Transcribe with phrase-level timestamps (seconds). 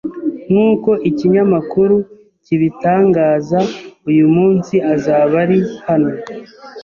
[0.49, 1.95] Nk’uko ikinyamakuru
[2.45, 3.59] kibitangaza,
[4.09, 6.11] uyu munsi azaba ari hano.